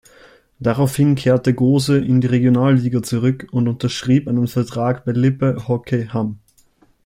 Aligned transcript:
Daraufhin 0.59 1.13
kehrte 1.13 1.53
Gose 1.53 1.99
in 1.99 2.21
die 2.21 2.25
Regionalliga 2.27 3.03
zurück 3.03 3.47
und 3.51 3.67
unterschrieb 3.67 4.27
einen 4.27 4.47
Vertrag 4.47 5.05
bei 5.05 5.11
Lippe-Hockey-Hamm. 5.11 6.39